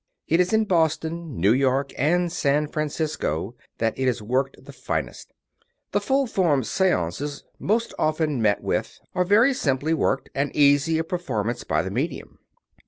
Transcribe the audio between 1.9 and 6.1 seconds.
and San Francisco that it is worked the finest. The